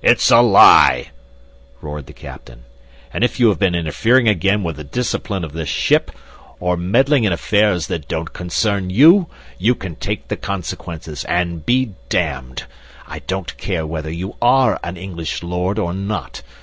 "It's 0.00 0.30
a 0.30 0.40
lie!" 0.40 1.10
roared 1.82 2.06
the 2.06 2.14
captain. 2.14 2.64
"And 3.12 3.22
if 3.22 3.38
you 3.38 3.50
have 3.50 3.58
been 3.58 3.74
interfering 3.74 4.26
again 4.26 4.62
with 4.62 4.76
the 4.76 4.82
discipline 4.84 5.44
of 5.44 5.52
this 5.52 5.68
ship, 5.68 6.10
or 6.58 6.74
meddling 6.78 7.24
in 7.24 7.34
affairs 7.34 7.86
that 7.88 8.08
don't 8.08 8.32
concern 8.32 8.88
you 8.88 9.26
you 9.58 9.74
can 9.74 9.96
take 9.96 10.28
the 10.28 10.38
consequences, 10.38 11.26
and 11.26 11.66
be 11.66 11.92
damned. 12.08 12.64
I 13.06 13.18
don't 13.18 13.54
care 13.58 13.86
whether 13.86 14.10
you 14.10 14.36
are 14.40 14.80
an 14.82 14.96
English 14.96 15.42
lord 15.42 15.78
or 15.78 15.92
not. 15.92 16.40